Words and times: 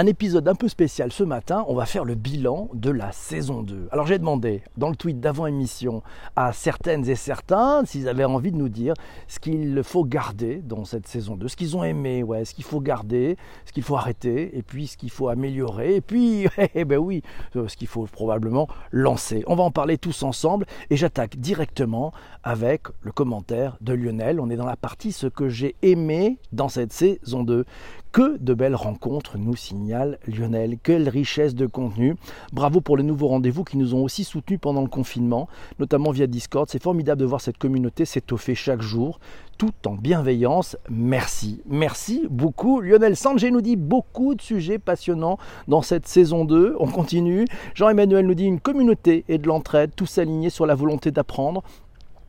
un 0.00 0.06
épisode 0.06 0.48
un 0.48 0.54
peu 0.54 0.68
spécial 0.68 1.12
ce 1.12 1.22
matin. 1.24 1.62
On 1.68 1.74
va 1.74 1.84
faire 1.84 2.06
le 2.06 2.14
bilan 2.14 2.70
de 2.72 2.90
la 2.90 3.12
saison 3.12 3.62
2. 3.62 3.88
Alors 3.92 4.06
j'ai 4.06 4.18
demandé 4.18 4.62
dans 4.78 4.88
le 4.88 4.96
tweet 4.96 5.20
d'avant 5.20 5.44
émission 5.44 6.02
à 6.36 6.54
certaines 6.54 7.06
et 7.06 7.16
certains 7.16 7.84
s'ils 7.84 8.08
avaient 8.08 8.24
envie 8.24 8.50
de 8.50 8.56
nous 8.56 8.70
dire 8.70 8.94
ce 9.28 9.38
qu'il 9.38 9.82
faut 9.82 10.06
garder 10.06 10.62
dans 10.64 10.86
cette 10.86 11.06
saison 11.06 11.36
2, 11.36 11.48
ce 11.48 11.54
qu'ils 11.54 11.76
ont 11.76 11.84
aimé, 11.84 12.22
ouais, 12.22 12.46
ce 12.46 12.54
qu'il 12.54 12.64
faut 12.64 12.80
garder, 12.80 13.36
ce 13.66 13.72
qu'il 13.72 13.82
faut 13.82 13.94
arrêter, 13.94 14.56
et 14.56 14.62
puis 14.62 14.86
ce 14.86 14.96
qu'il 14.96 15.10
faut 15.10 15.28
améliorer, 15.28 15.96
et 15.96 16.00
puis, 16.00 16.46
eh 16.74 16.86
ben 16.86 16.96
oui, 16.96 17.20
euh, 17.56 17.68
ce 17.68 17.76
qu'il 17.76 17.88
faut 17.88 18.06
probablement 18.06 18.68
lancer. 18.92 19.44
On 19.48 19.54
va 19.54 19.64
en 19.64 19.70
parler 19.70 19.98
tous 19.98 20.22
ensemble 20.22 20.64
et 20.88 20.96
j'attaque 20.96 21.36
directement 21.36 22.10
avec 22.42 22.84
le 23.02 23.12
commentaire 23.12 23.76
de 23.82 23.92
Lionel. 23.92 24.40
On 24.40 24.48
est 24.48 24.56
dans 24.56 24.64
la 24.64 24.76
partie 24.76 25.12
ce 25.12 25.26
que 25.26 25.50
j'ai 25.50 25.76
aimé 25.82 26.38
dans 26.52 26.70
cette 26.70 26.94
saison 26.94 27.44
2. 27.44 27.66
Que 28.12 28.38
de 28.38 28.54
belles 28.54 28.74
rencontres 28.74 29.38
nous 29.38 29.54
signale 29.54 30.18
Lionel. 30.26 30.78
Quelle 30.82 31.08
richesse 31.08 31.54
de 31.54 31.66
contenu. 31.66 32.16
Bravo 32.52 32.80
pour 32.80 32.96
les 32.96 33.04
nouveaux 33.04 33.28
rendez-vous 33.28 33.62
qui 33.62 33.76
nous 33.76 33.94
ont 33.94 34.02
aussi 34.02 34.24
soutenus 34.24 34.58
pendant 34.60 34.82
le 34.82 34.88
confinement, 34.88 35.48
notamment 35.78 36.10
via 36.10 36.26
Discord. 36.26 36.68
C'est 36.68 36.82
formidable 36.82 37.20
de 37.20 37.26
voir 37.26 37.40
cette 37.40 37.56
communauté 37.56 38.04
s'étoffer 38.04 38.56
chaque 38.56 38.82
jour, 38.82 39.20
tout 39.58 39.70
en 39.86 39.94
bienveillance. 39.94 40.76
Merci. 40.88 41.62
Merci 41.66 42.26
beaucoup. 42.28 42.80
Lionel 42.80 43.14
Sanger 43.14 43.52
nous 43.52 43.60
dit 43.60 43.76
beaucoup 43.76 44.34
de 44.34 44.42
sujets 44.42 44.80
passionnants 44.80 45.38
dans 45.68 45.82
cette 45.82 46.08
saison 46.08 46.44
2. 46.44 46.74
On 46.80 46.88
continue. 46.88 47.44
Jean-Emmanuel 47.74 48.26
nous 48.26 48.34
dit 48.34 48.46
une 48.46 48.58
communauté 48.58 49.24
et 49.28 49.38
de 49.38 49.46
l'entraide, 49.46 49.92
tous 49.94 50.18
alignés 50.18 50.50
sur 50.50 50.66
la 50.66 50.74
volonté 50.74 51.12
d'apprendre 51.12 51.62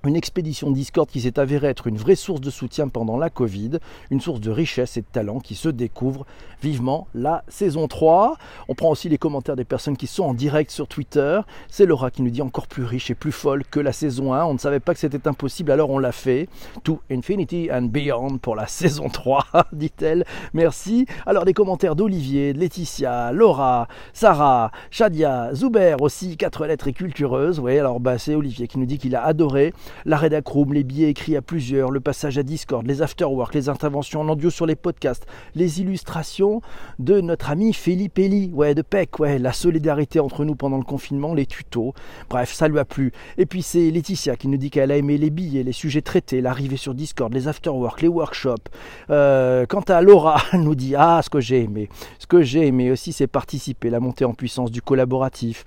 une 0.05 0.15
expédition 0.15 0.71
Discord 0.71 1.07
qui 1.09 1.21
s'est 1.21 1.39
avérée 1.39 1.67
être 1.67 1.87
une 1.87 1.97
vraie 1.97 2.15
source 2.15 2.41
de 2.41 2.49
soutien 2.49 2.87
pendant 2.87 3.17
la 3.17 3.29
Covid, 3.29 3.79
une 4.09 4.19
source 4.19 4.39
de 4.39 4.49
richesse 4.49 4.97
et 4.97 5.01
de 5.01 5.05
talent 5.11 5.39
qui 5.39 5.55
se 5.55 5.69
découvre 5.69 6.25
vivement 6.61 7.07
la 7.13 7.43
saison 7.47 7.87
3. 7.87 8.37
On 8.67 8.75
prend 8.75 8.89
aussi 8.89 9.09
les 9.09 9.17
commentaires 9.17 9.55
des 9.55 9.65
personnes 9.65 9.97
qui 9.97 10.07
sont 10.07 10.23
en 10.23 10.33
direct 10.33 10.71
sur 10.71 10.87
Twitter. 10.87 11.41
C'est 11.69 11.85
Laura 11.85 12.09
qui 12.09 12.21
nous 12.21 12.29
dit 12.29 12.41
encore 12.41 12.67
plus 12.67 12.83
riche 12.83 13.11
et 13.11 13.15
plus 13.15 13.31
folle 13.31 13.63
que 13.65 13.79
la 13.79 13.91
saison 13.91 14.33
1. 14.33 14.43
On 14.45 14.53
ne 14.53 14.59
savait 14.59 14.79
pas 14.79 14.93
que 14.93 14.99
c'était 14.99 15.27
impossible, 15.27 15.71
alors 15.71 15.89
on 15.89 15.99
l'a 15.99 16.11
fait. 16.11 16.47
To 16.83 16.99
Infinity 17.11 17.69
and 17.71 17.83
Beyond 17.83 18.37
pour 18.39 18.55
la 18.55 18.67
saison 18.67 19.09
3, 19.09 19.45
dit-elle. 19.73 20.25
Merci. 20.53 21.05
Alors 21.25 21.45
des 21.45 21.53
commentaires 21.53 21.95
d'Olivier, 21.95 22.53
de 22.53 22.59
Laetitia, 22.59 23.31
Laura, 23.31 23.87
Sarah, 24.13 24.71
Shadia, 24.89 25.53
Zuber 25.53 25.97
aussi, 25.99 26.37
quatre 26.37 26.65
lettres 26.65 26.87
et 26.87 26.93
cultureuses. 26.93 27.59
Oui, 27.59 27.77
alors 27.77 27.99
bah, 27.99 28.17
c'est 28.17 28.35
Olivier 28.35 28.67
qui 28.67 28.79
nous 28.79 28.85
dit 28.85 28.97
qu'il 28.97 29.15
a 29.15 29.23
adoré 29.23 29.73
la 30.05 30.17
rédac-room, 30.17 30.73
les 30.73 30.83
billets 30.83 31.09
écrits 31.09 31.35
à 31.35 31.41
plusieurs, 31.41 31.91
le 31.91 31.99
passage 31.99 32.37
à 32.37 32.43
Discord, 32.43 32.85
les 32.85 33.01
afterworks, 33.01 33.53
les 33.53 33.69
interventions 33.69 34.21
en 34.21 34.29
audio 34.29 34.49
sur 34.49 34.65
les 34.65 34.75
podcasts, 34.75 35.25
les 35.55 35.81
illustrations 35.81 36.61
de 36.99 37.21
notre 37.21 37.49
ami 37.49 37.73
Philippe 37.73 38.19
Elie, 38.19 38.51
ouais, 38.53 38.75
de 38.75 38.81
PEC, 38.81 39.19
ouais, 39.19 39.39
la 39.39 39.53
solidarité 39.53 40.19
entre 40.19 40.45
nous 40.45 40.55
pendant 40.55 40.77
le 40.77 40.83
confinement, 40.83 41.33
les 41.33 41.45
tutos. 41.45 41.93
Bref, 42.29 42.51
ça 42.51 42.67
lui 42.67 42.79
a 42.79 42.85
plu. 42.85 43.11
Et 43.37 43.45
puis 43.45 43.61
c'est 43.61 43.91
Laetitia 43.91 44.35
qui 44.35 44.47
nous 44.47 44.57
dit 44.57 44.69
qu'elle 44.69 44.91
a 44.91 44.97
aimé 44.97 45.17
les 45.17 45.29
billets, 45.29 45.63
les 45.63 45.71
sujets 45.71 46.01
traités, 46.01 46.41
l'arrivée 46.41 46.77
sur 46.77 46.93
Discord, 46.93 47.33
les 47.33 47.47
afterworks, 47.47 48.01
les 48.01 48.07
workshops. 48.07 48.69
Euh, 49.09 49.65
quant 49.65 49.81
à 49.81 50.01
Laura, 50.01 50.41
elle 50.53 50.63
nous 50.63 50.75
dit 50.75 50.95
Ah, 50.95 51.21
ce 51.23 51.29
que 51.29 51.39
j'ai 51.39 51.61
aimé. 51.63 51.89
Ce 52.19 52.27
que 52.27 52.41
j'ai 52.41 52.67
aimé 52.67 52.91
aussi, 52.91 53.13
c'est 53.13 53.27
participer, 53.27 53.89
la 53.89 53.99
montée 53.99 54.25
en 54.25 54.33
puissance 54.33 54.71
du 54.71 54.81
collaboratif, 54.81 55.65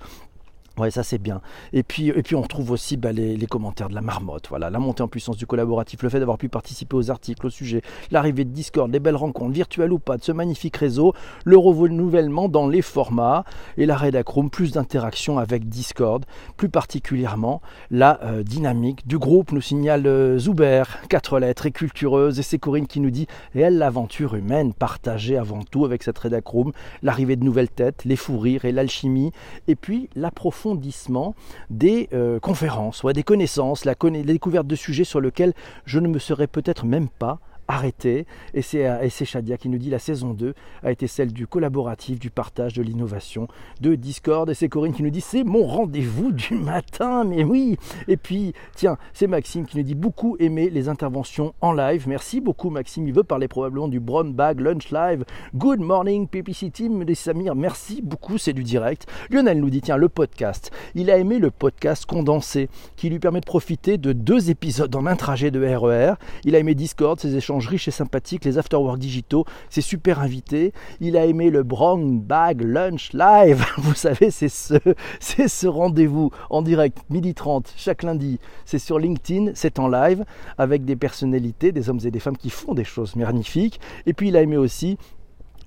Ouais, 0.77 0.91
ça 0.91 1.03
c'est 1.03 1.17
bien. 1.17 1.39
Et 1.71 1.83
puis, 1.83 2.09
et 2.09 2.21
puis 2.21 2.35
on 2.35 2.41
trouve 2.41 2.71
aussi 2.71 2.97
bah, 2.97 3.13
les, 3.13 3.37
commentaires 3.47 3.87
de 3.87 3.95
la 3.95 4.01
marmotte. 4.01 4.47
Voilà, 4.49 4.69
la 4.69 4.79
montée 4.79 5.03
en 5.03 5.07
puissance 5.07 5.37
du 5.37 5.45
collaboratif, 5.45 6.03
le 6.03 6.09
fait 6.09 6.19
d'avoir 6.19 6.37
pu 6.37 6.49
participer 6.49 6.97
aux 6.97 7.09
articles, 7.09 7.45
au 7.45 7.49
sujet, 7.49 7.81
l'arrivée 8.11 8.43
de 8.43 8.49
Discord, 8.49 8.91
les 8.91 8.99
belles 8.99 9.15
rencontres, 9.15 9.53
virtuelles 9.53 9.93
ou 9.93 9.99
pas, 9.99 10.17
de 10.17 10.23
ce 10.23 10.33
magnifique 10.33 10.75
réseau, 10.75 11.13
le 11.45 11.57
renouvellement 11.57 12.49
dans 12.49 12.67
les 12.67 12.81
formats 12.81 13.45
et 13.77 13.85
la 13.85 13.95
Redacroom, 13.95 14.49
plus 14.49 14.73
d'interaction 14.73 15.39
avec 15.39 15.69
Discord, 15.69 16.25
plus 16.57 16.69
particulièrement 16.69 17.61
la 17.89 18.19
euh, 18.23 18.43
dynamique 18.43 19.07
du 19.07 19.17
groupe, 19.17 19.53
nous 19.53 19.61
signale 19.61 20.05
euh, 20.07 20.37
Zuber, 20.37 20.83
quatre 21.07 21.39
lettres 21.39 21.67
et 21.67 21.71
cultureuse, 21.71 22.37
et 22.39 22.43
c'est 22.43 22.59
Corinne 22.59 22.87
qui 22.87 22.99
nous 22.99 23.11
dit 23.11 23.27
et 23.53 23.61
elle 23.61 23.77
l'aventure 23.77 24.35
humaine 24.35 24.73
partagée 24.73 25.37
avant 25.37 25.63
tout 25.63 25.85
avec 25.85 26.03
cette 26.03 26.17
Redacroom, 26.17 26.73
l'arrivée 27.01 27.37
de 27.37 27.45
nouvelles 27.45 27.69
têtes, 27.69 28.03
les 28.03 28.17
fous 28.17 28.39
rires 28.39 28.65
et 28.65 28.73
l'alchimie, 28.73 29.31
et 29.69 29.75
puis 29.75 30.09
la 30.15 30.31
profondeur 30.31 30.64
des 31.69 32.09
euh, 32.13 32.39
conférences, 32.39 33.03
ouais, 33.03 33.13
des 33.13 33.23
connaissances, 33.23 33.85
la, 33.85 33.93
la 34.01 34.23
découverte 34.23 34.65
de 34.65 34.75
sujets 34.75 35.03
sur 35.03 35.21
lesquels 35.21 35.53
je 35.85 35.99
ne 35.99 36.07
me 36.07 36.17
serais 36.17 36.47
peut-être 36.47 36.85
même 36.85 37.09
pas 37.09 37.39
arrêté. 37.67 38.25
Et 38.53 38.61
c'est, 38.61 38.87
euh, 38.87 39.01
et 39.01 39.09
c'est 39.09 39.25
Shadia 39.25 39.57
qui 39.57 39.69
nous 39.69 39.77
dit 39.77 39.89
la 39.89 39.99
saison 39.99 40.33
2 40.33 40.53
a 40.83 40.91
été 40.91 41.07
celle 41.07 41.33
du 41.33 41.47
collaboratif, 41.47 42.19
du 42.19 42.29
partage, 42.29 42.73
de 42.73 42.83
l'innovation, 42.83 43.47
de 43.81 43.95
Discord. 43.95 44.49
Et 44.49 44.53
c'est 44.53 44.69
Corinne 44.69 44.93
qui 44.93 45.03
nous 45.03 45.09
dit 45.09 45.21
c'est 45.21 45.43
mon 45.43 45.65
rendez-vous 45.65 46.31
du 46.31 46.55
matin. 46.55 47.23
Mais 47.23 47.43
oui. 47.43 47.77
Et 48.07 48.17
puis, 48.17 48.53
tiens, 48.75 48.97
c'est 49.13 49.27
Maxime 49.27 49.65
qui 49.65 49.77
nous 49.77 49.83
dit 49.83 49.95
beaucoup 49.95 50.35
aimer 50.39 50.69
les 50.69 50.89
interventions 50.89 51.53
en 51.61 51.73
live. 51.73 52.07
Merci 52.07 52.41
beaucoup, 52.41 52.69
Maxime. 52.69 53.07
Il 53.07 53.13
veut 53.13 53.23
parler 53.23 53.47
probablement 53.47 53.87
du 53.87 53.99
Brown 53.99 54.33
Bag 54.33 54.59
Lunch 54.59 54.91
Live. 54.91 55.25
Good 55.55 55.79
morning, 55.79 56.27
PPC 56.27 56.71
Team. 56.71 57.03
Des 57.03 57.15
Samir, 57.15 57.55
merci 57.55 58.01
beaucoup. 58.01 58.37
C'est 58.37 58.53
du 58.53 58.63
direct. 58.63 59.07
Lionel 59.29 59.59
nous 59.59 59.69
dit 59.69 59.81
tiens, 59.81 59.97
le 59.97 60.09
podcast. 60.09 60.71
Il 60.93 61.09
a 61.09 61.17
aimé 61.17 61.39
le 61.39 61.51
podcast 61.51 62.05
condensé 62.05 62.69
qui 62.95 63.09
lui 63.09 63.19
permet 63.19 63.39
de 63.39 63.45
profiter 63.45 63.97
de 63.97 64.13
deux 64.13 64.49
épisodes 64.49 64.95
en 64.95 65.05
un 65.05 65.15
trajet 65.15 65.51
de 65.51 65.63
RER. 65.63 66.11
E 66.11 66.15
Il 66.43 66.55
a 66.55 66.59
aimé 66.59 66.75
Discord, 66.75 67.19
ses 67.19 67.35
échanges 67.35 67.54
riche 67.57 67.87
et 67.87 67.91
sympathique, 67.91 68.45
les 68.45 68.57
afterwork 68.57 68.97
digitaux, 68.97 69.45
c'est 69.69 69.81
super 69.81 70.19
invité. 70.19 70.73
Il 70.99 71.17
a 71.17 71.25
aimé 71.25 71.49
le 71.49 71.63
Brown 71.63 72.19
Bag 72.19 72.61
Lunch 72.61 73.13
Live. 73.13 73.65
Vous 73.77 73.93
savez, 73.93 74.31
c'est 74.31 74.49
ce, 74.49 74.75
c'est 75.19 75.47
ce 75.47 75.67
rendez-vous 75.67 76.31
en 76.49 76.61
direct, 76.61 76.99
midi 77.09 77.33
30, 77.33 77.73
chaque 77.77 78.03
lundi. 78.03 78.39
C'est 78.65 78.79
sur 78.79 78.99
LinkedIn, 78.99 79.51
c'est 79.53 79.79
en 79.79 79.87
live, 79.87 80.25
avec 80.57 80.85
des 80.85 80.95
personnalités, 80.95 81.71
des 81.71 81.89
hommes 81.89 81.99
et 82.03 82.11
des 82.11 82.19
femmes 82.19 82.37
qui 82.37 82.49
font 82.49 82.73
des 82.73 82.83
choses 82.83 83.15
magnifiques. 83.15 83.79
Et 84.05 84.13
puis 84.13 84.29
il 84.29 84.37
a 84.37 84.41
aimé 84.41 84.57
aussi 84.57 84.97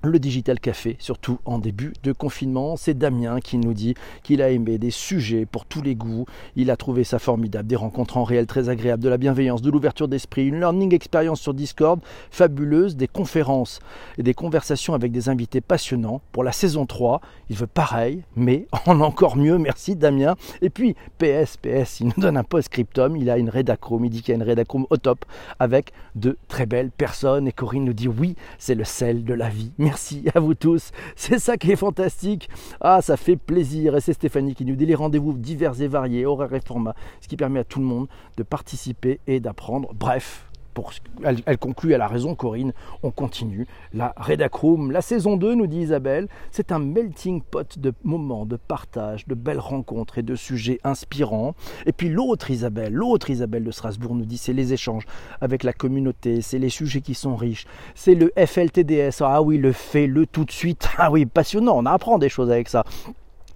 le 0.01 0.19
Digital 0.19 0.59
Café, 0.59 0.95
surtout 0.99 1.39
en 1.45 1.59
début 1.59 1.93
de 2.03 2.11
confinement. 2.11 2.77
C'est 2.77 2.97
Damien 2.97 3.39
qui 3.39 3.57
nous 3.57 3.73
dit 3.73 3.95
qu'il 4.23 4.41
a 4.41 4.49
aimé 4.49 4.77
des 4.77 4.91
sujets 4.91 5.45
pour 5.45 5.65
tous 5.65 5.81
les 5.81 5.95
goûts. 5.95 6.25
Il 6.55 6.71
a 6.71 6.77
trouvé 6.77 7.03
ça 7.03 7.19
formidable, 7.19 7.67
des 7.67 7.75
rencontres 7.75 8.17
en 8.17 8.23
réel 8.23 8.45
très 8.45 8.69
agréables, 8.69 9.03
de 9.03 9.09
la 9.09 9.17
bienveillance, 9.17 9.61
de 9.61 9.69
l'ouverture 9.69 10.07
d'esprit, 10.07 10.47
une 10.47 10.59
learning 10.59 10.93
expérience 10.93 11.41
sur 11.41 11.53
Discord 11.53 11.99
fabuleuse, 12.31 12.95
des 12.95 13.07
conférences 13.07 13.79
et 14.17 14.23
des 14.23 14.33
conversations 14.33 14.93
avec 14.93 15.11
des 15.11 15.29
invités 15.29 15.61
passionnants. 15.61 16.21
Pour 16.31 16.43
la 16.43 16.51
saison 16.51 16.85
3, 16.85 17.21
il 17.49 17.55
veut 17.57 17.67
pareil, 17.67 18.23
mais 18.35 18.67
en 18.85 19.01
encore 19.01 19.35
mieux. 19.35 19.57
Merci 19.57 19.95
Damien. 19.95 20.35
Et 20.61 20.69
puis, 20.69 20.95
PS, 21.17 21.57
PS, 21.57 21.99
il 21.99 22.07
nous 22.07 22.21
donne 22.21 22.37
un 22.37 22.43
post-scriptum. 22.43 23.17
Il 23.17 23.29
a 23.29 23.37
une 23.37 23.49
rédacroom, 23.49 24.05
il 24.05 24.09
dit 24.09 24.21
qu'il 24.21 24.29
y 24.29 24.31
a 24.33 24.35
une 24.35 24.43
rédacroom 24.43 24.85
au 24.89 24.97
top 24.97 25.25
avec 25.59 25.91
de 26.15 26.37
très 26.47 26.65
belles 26.65 26.91
personnes. 26.91 27.47
Et 27.47 27.51
Corinne 27.51 27.85
nous 27.85 27.93
dit 27.93 28.07
oui, 28.07 28.35
c'est 28.57 28.75
le 28.75 28.83
sel 28.83 29.23
de 29.23 29.33
la 29.33 29.49
vie. 29.49 29.71
Merci 29.89 30.25
à 30.35 30.39
vous 30.39 30.53
tous. 30.53 30.91
C'est 31.15 31.39
ça 31.39 31.57
qui 31.57 31.71
est 31.71 31.75
fantastique. 31.75 32.47
Ah, 32.79 33.01
ça 33.01 33.17
fait 33.17 33.37
plaisir. 33.37 33.97
Et 33.97 34.01
c'est 34.01 34.13
Stéphanie 34.13 34.53
qui 34.53 34.63
nous 34.63 34.75
dit 34.75 34.85
les 34.85 34.93
rendez-vous 34.93 35.33
divers 35.33 35.81
et 35.81 35.87
variés, 35.87 36.27
horaires 36.27 36.53
et 36.53 36.61
formats, 36.61 36.93
ce 37.21 37.27
qui 37.27 37.35
permet 37.35 37.61
à 37.61 37.63
tout 37.63 37.79
le 37.79 37.85
monde 37.85 38.07
de 38.37 38.43
participer 38.43 39.19
et 39.25 39.39
d'apprendre. 39.39 39.91
Bref, 39.95 40.48
elle, 41.23 41.57
conclut, 41.57 41.93
elle 41.93 42.01
a 42.01 42.07
raison 42.07 42.35
Corinne, 42.35 42.73
on 43.03 43.11
continue. 43.11 43.67
La 43.93 44.13
Redacroom, 44.17 44.91
la 44.91 45.01
saison 45.01 45.37
2, 45.37 45.55
nous 45.55 45.67
dit 45.67 45.79
Isabelle, 45.79 46.27
c'est 46.51 46.71
un 46.71 46.79
melting 46.79 47.41
pot 47.41 47.79
de 47.79 47.93
moments, 48.03 48.45
de 48.45 48.55
partage, 48.55 49.27
de 49.27 49.35
belles 49.35 49.59
rencontres 49.59 50.17
et 50.17 50.23
de 50.23 50.35
sujets 50.35 50.79
inspirants. 50.83 51.55
Et 51.85 51.91
puis 51.91 52.09
l'autre 52.09 52.51
Isabelle, 52.51 52.93
l'autre 52.93 53.29
Isabelle 53.29 53.63
de 53.63 53.71
Strasbourg 53.71 54.15
nous 54.15 54.25
dit, 54.25 54.37
c'est 54.37 54.53
les 54.53 54.73
échanges 54.73 55.05
avec 55.41 55.63
la 55.63 55.73
communauté, 55.73 56.41
c'est 56.41 56.59
les 56.59 56.69
sujets 56.69 57.01
qui 57.01 57.13
sont 57.13 57.35
riches, 57.35 57.65
c'est 57.95 58.15
le 58.15 58.31
FLTDS, 58.37 59.21
ah 59.21 59.41
oui, 59.41 59.57
le 59.57 59.71
fait, 59.71 60.07
le 60.07 60.25
tout 60.25 60.45
de 60.45 60.51
suite, 60.51 60.89
ah 60.97 61.11
oui, 61.11 61.25
passionnant, 61.25 61.77
on 61.77 61.85
apprend 61.85 62.17
des 62.17 62.29
choses 62.29 62.51
avec 62.51 62.69
ça. 62.69 62.83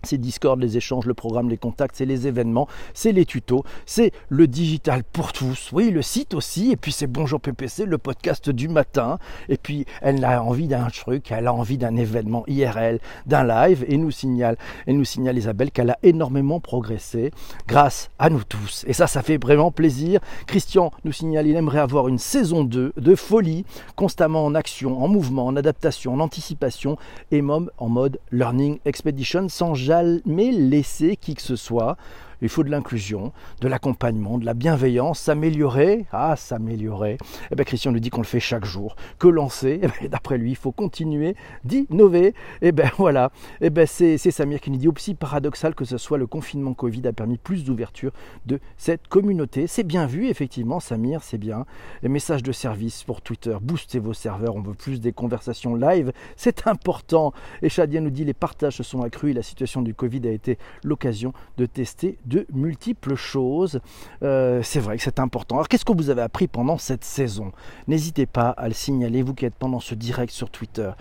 C'est 0.06 0.18
Discord, 0.18 0.60
les 0.60 0.76
échanges, 0.76 1.06
le 1.06 1.14
programme, 1.14 1.50
les 1.50 1.56
contacts, 1.56 1.96
c'est 1.96 2.04
les 2.06 2.28
événements, 2.28 2.68
c'est 2.94 3.14
les 3.14 3.26
tutos, 3.26 3.64
c'est 3.86 4.12
le 4.28 4.48
digital 4.48 5.02
pour 5.06 5.32
tous. 5.32 5.70
Oui, 5.72 5.92
le 5.92 6.02
site 6.02 6.34
aussi, 6.34 6.72
et 6.72 6.76
puis 6.76 6.92
c'est 6.92 7.08
Bonjour 7.08 7.40
PPC, 7.40 7.86
le 7.86 7.98
podcast 7.98 8.50
du 8.50 8.68
matin. 8.68 9.18
Et 9.48 9.56
puis 9.56 9.86
elle 10.02 10.26
a 10.26 10.44
envie 10.44 10.68
d'un 10.68 10.88
truc, 10.90 11.32
elle 11.32 11.48
a 11.48 11.54
envie 11.54 11.78
d'un 11.78 11.96
événement 11.96 12.44
IRL, 12.48 13.00
d'un 13.28 13.46
live, 13.46 13.86
et 13.88 13.96
nous 13.96 14.12
signale, 14.12 14.58
et 14.88 14.94
nous 14.94 15.06
signale 15.06 15.38
Isabelle 15.38 15.72
qu'elle 15.72 15.92
a 15.92 15.98
énormément 16.04 16.60
progressé 16.60 17.32
grâce 17.66 18.10
à 18.20 18.30
nous 18.30 18.44
tous. 18.44 18.84
Et 18.86 18.92
ça, 18.92 19.08
ça 19.08 19.22
fait 19.22 19.42
vraiment 19.42 19.72
plaisir. 19.72 20.20
Christian 20.48 20.92
nous 21.06 21.14
signale, 21.14 21.48
il 21.48 21.56
aimerait 21.56 21.80
avoir 21.80 22.10
une 22.10 22.20
saison 22.20 22.66
2 22.66 22.92
de 22.98 23.16
folie, 23.16 23.64
constamment 23.96 24.44
en 24.44 24.54
action, 24.54 25.02
en 25.02 25.08
mouvement, 25.08 25.46
en 25.46 25.56
adaptation, 25.56 26.14
en 26.14 26.20
anticipation, 26.20 26.98
et 27.32 27.42
même 27.42 27.70
en 27.78 27.88
mode 27.88 28.20
learning 28.34 28.80
expedition, 28.84 29.48
sans 29.48 29.76
jamais 29.76 29.93
jamais 29.94 30.52
laisser 30.52 31.16
qui 31.18 31.36
que 31.36 31.42
ce 31.42 31.56
soit 31.56 31.98
il 32.44 32.50
faut 32.50 32.64
de 32.64 32.70
l'inclusion, 32.70 33.32
de 33.62 33.68
l'accompagnement, 33.68 34.38
de 34.38 34.46
la 34.46 34.54
bienveillance, 34.54 35.20
s'améliorer. 35.20 36.06
Ah, 36.12 36.36
s'améliorer. 36.36 37.18
Eh 37.52 37.56
bien, 37.56 37.64
Christian 37.64 37.92
nous 37.92 38.00
dit 38.00 38.10
qu'on 38.10 38.22
le 38.22 38.28
fait 38.28 38.40
chaque 38.40 38.66
jour. 38.66 38.96
Que 39.18 39.28
lancer? 39.28 39.80
Eh 39.82 39.88
ben, 39.88 40.10
D'après 40.10 40.38
lui, 40.38 40.52
il 40.52 40.56
faut 40.56 40.72
continuer 40.72 41.36
d'innover. 41.64 42.34
Eh 42.62 42.72
bien, 42.72 42.92
voilà. 42.98 43.32
Eh 43.62 43.70
ben, 43.70 43.88
c'est 43.88 44.18
Samir 44.18 44.60
qui 44.60 44.72
nous 44.72 44.78
dit 44.78 44.88
aussi 44.88 45.16
paradoxal 45.16 45.74
que 45.76 45.86
ce 45.86 45.98
soit 45.98 46.18
le 46.18 46.28
confinement 46.28 46.74
Covid 46.74 47.08
a 47.08 47.14
permis 47.14 47.38
plus 47.38 47.64
d'ouverture 47.64 48.12
de 48.46 48.60
cette 48.78 49.08
communauté. 49.08 49.68
C'est 49.68 49.84
bien 49.84 50.06
vu, 50.06 50.28
effectivement, 50.28 50.80
Samir, 50.80 51.24
c'est 51.24 51.38
bien. 51.38 51.66
Les 52.02 52.10
messages 52.10 52.44
de 52.44 52.52
service 52.52 53.04
pour 53.04 53.22
Twitter, 53.22 53.56
boostez 53.62 54.00
vos 54.00 54.14
serveurs, 54.14 54.56
on 54.56 54.62
veut 54.62 54.74
plus 54.74 55.00
des 55.00 55.14
conversations 55.14 55.76
live, 55.76 56.12
c'est 56.36 56.68
important. 56.68 57.34
Et 57.62 57.70
Shadia 57.70 58.02
nous 58.02 58.10
dit 58.10 58.26
les 58.26 58.34
partages 58.34 58.78
se 58.78 58.84
sont 58.84 59.02
accrus 59.02 59.32
et 59.32 59.34
la 59.34 59.44
situation 59.44 59.82
du 59.82 59.94
Covid 59.94 60.28
a 60.28 60.32
été 60.32 60.58
l'occasion 60.84 61.34
de 61.58 61.66
tester 61.66 62.18
de 62.34 62.48
multiples 62.52 63.16
choses. 63.16 63.80
Euh, 64.24 64.62
c'est 64.64 64.80
vrai 64.80 64.98
que 64.98 65.04
c'est 65.04 65.20
important. 65.20 65.56
Alors 65.56 65.68
qu'est-ce 65.68 65.86
que 65.86 65.94
vous 65.94 66.10
avez 66.10 66.24
appris 66.24 66.48
pendant 66.48 66.78
cette 66.78 67.04
saison? 67.04 67.52
N'hésitez 67.88 68.26
pas 68.26 68.50
à 68.50 68.68
le 68.68 68.74
signaler, 68.74 69.22
vous 69.22 69.36
qui 69.36 69.46
êtes 69.46 69.56
pendant 69.56 69.80
ce 69.80 69.94
direct 69.94 70.34
sur 70.34 70.50
Twitter. 70.50 70.92